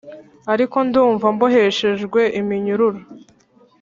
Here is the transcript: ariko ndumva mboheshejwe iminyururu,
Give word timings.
ariko 0.53 0.77
ndumva 0.87 1.25
mboheshejwe 1.35 2.21
iminyururu, 2.39 2.99